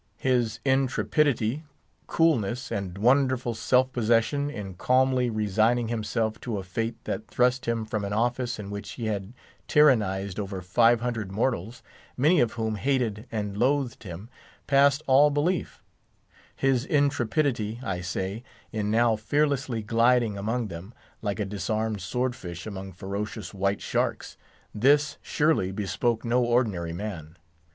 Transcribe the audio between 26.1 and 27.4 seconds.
no ordinary man.